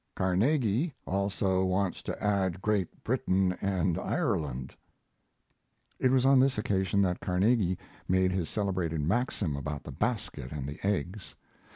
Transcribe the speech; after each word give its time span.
Carnegie 0.15 0.95
also 1.05 1.63
wants 1.63 2.01
to 2.01 2.19
add 2.23 2.59
Great 2.59 3.03
Britain 3.03 3.55
& 3.59 3.61
Ireland. 3.61 4.75
It 5.99 6.09
was 6.09 6.25
on 6.25 6.39
this 6.39 6.57
occasion 6.57 7.03
that 7.03 7.19
Carnegie 7.19 7.77
made 8.07 8.31
his 8.31 8.49
celebrated 8.49 9.01
maxim 9.01 9.55
about 9.55 9.83
the 9.83 9.91
basket 9.91 10.51
and 10.51 10.67
the 10.67 10.79
eggs. 10.81 11.35